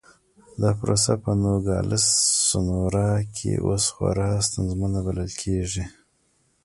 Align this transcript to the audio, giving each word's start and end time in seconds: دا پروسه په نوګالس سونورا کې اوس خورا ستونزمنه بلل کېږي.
دا 0.61 0.69
پروسه 0.79 1.13
په 1.23 1.31
نوګالس 1.41 2.05
سونورا 2.47 3.11
کې 3.35 3.51
اوس 3.65 3.85
خورا 3.93 4.31
ستونزمنه 4.47 4.99
بلل 5.05 5.31
کېږي. 5.41 5.83